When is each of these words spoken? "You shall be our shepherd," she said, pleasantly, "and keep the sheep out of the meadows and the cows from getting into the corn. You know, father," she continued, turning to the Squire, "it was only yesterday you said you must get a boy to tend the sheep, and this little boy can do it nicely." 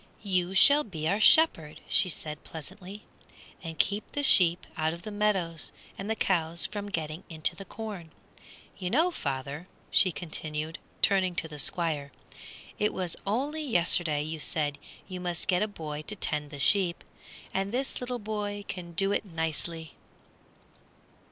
"You 0.23 0.55
shall 0.55 0.83
be 0.83 1.07
our 1.07 1.19
shepherd," 1.19 1.79
she 1.87 2.09
said, 2.09 2.43
pleasantly, 2.43 3.03
"and 3.61 3.77
keep 3.77 4.13
the 4.13 4.23
sheep 4.23 4.65
out 4.75 4.93
of 4.93 5.03
the 5.03 5.11
meadows 5.11 5.71
and 5.95 6.09
the 6.09 6.15
cows 6.15 6.65
from 6.65 6.89
getting 6.89 7.23
into 7.29 7.55
the 7.55 7.65
corn. 7.65 8.09
You 8.79 8.89
know, 8.89 9.11
father," 9.11 9.67
she 9.91 10.11
continued, 10.11 10.79
turning 11.03 11.35
to 11.35 11.47
the 11.47 11.59
Squire, 11.59 12.11
"it 12.79 12.95
was 12.95 13.15
only 13.27 13.61
yesterday 13.61 14.23
you 14.23 14.39
said 14.39 14.79
you 15.07 15.19
must 15.19 15.47
get 15.47 15.61
a 15.61 15.67
boy 15.67 16.01
to 16.07 16.15
tend 16.15 16.49
the 16.49 16.57
sheep, 16.57 17.03
and 17.53 17.71
this 17.71 18.01
little 18.01 18.17
boy 18.17 18.65
can 18.67 18.93
do 18.93 19.11
it 19.11 19.23
nicely." 19.23 19.97